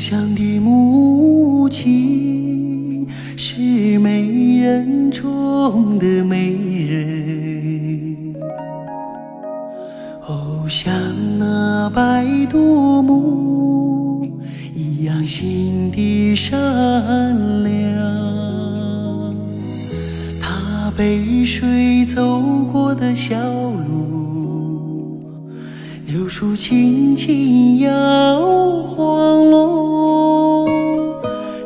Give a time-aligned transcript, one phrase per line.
[0.00, 3.06] 故乡的母亲
[3.36, 6.54] 是美人中的美
[6.88, 8.34] 人，
[10.26, 10.90] 哦，像
[11.38, 14.26] 那白度母
[14.74, 19.36] 一样心地善良。
[20.40, 22.40] 她背水走
[22.72, 23.36] 过的小
[23.86, 23.99] 路，
[26.12, 27.92] 柳树轻轻摇
[28.82, 30.66] 晃落。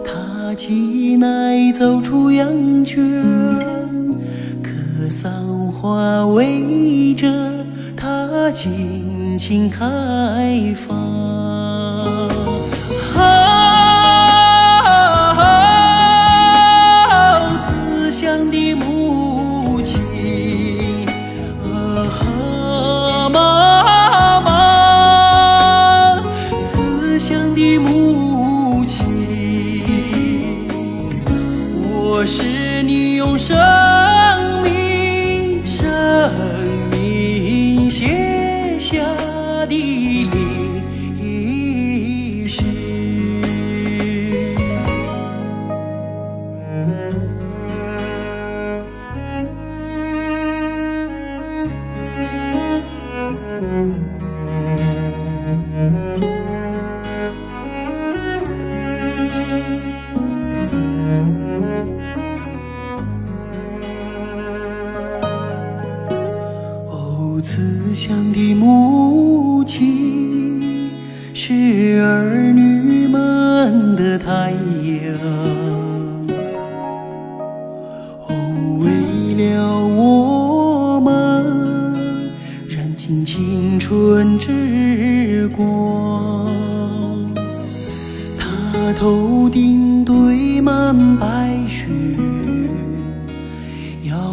[0.05, 3.03] 她挤奶走出羊圈，
[4.63, 4.69] 可
[5.09, 5.33] 桑
[5.73, 7.27] 花围着
[7.97, 10.95] 她尽情开放。
[13.17, 13.25] 啊，
[17.65, 19.24] 慈祥的母
[27.65, 28.04] 慈祥
[67.95, 70.91] 慈祥的母亲
[71.33, 75.15] 是儿女们的太阳。
[78.27, 78.35] 哦，
[78.81, 81.95] 为了我们
[82.69, 86.51] 燃尽青春之光。
[88.37, 91.64] 他头顶堆满白。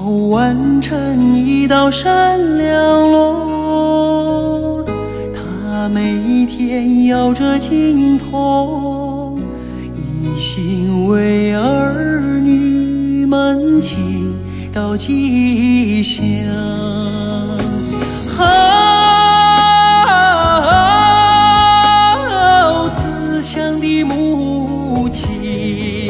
[0.03, 4.84] 要完成一道山梁路，
[5.31, 9.38] 他每天摇着金头，
[9.95, 13.97] 一心为儿女们祈
[14.73, 16.25] 祷吉祥。
[18.39, 18.50] 啊，
[22.89, 26.00] 慈祥的母亲。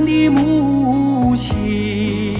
[0.00, 2.36] 的母亲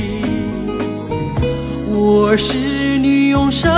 [1.89, 3.71] 我是你用生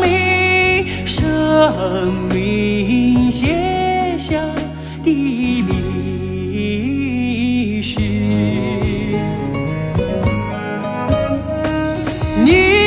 [0.00, 4.40] 命生命写下
[5.04, 5.62] 的历
[7.82, 8.00] 史
[12.44, 12.79] 你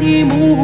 [0.00, 0.61] 你目光